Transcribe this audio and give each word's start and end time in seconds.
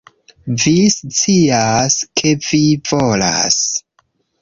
Vi 0.63 0.73
scias, 0.95 1.99
ke 2.23 2.35
vi 2.49 2.65
volas 2.93 3.63